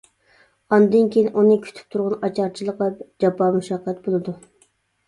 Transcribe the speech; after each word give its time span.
ئاندىن 0.77 1.11
كېيىن 1.15 1.29
ئۇنى 1.41 1.59
كۈتۈپ 1.67 1.93
تۇرغىنى 1.97 2.19
ئاچارچىلىق 2.29 2.83
ۋە 2.85 2.89
جاپا-مۇشەققەت 3.27 4.07
بولىدۇ. 4.09 4.41